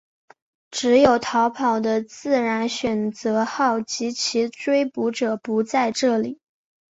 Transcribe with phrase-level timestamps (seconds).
[0.71, 6.39] 只有逃跑的自然选择号及其追捕者不在这里。